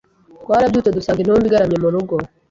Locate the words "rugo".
1.93-2.15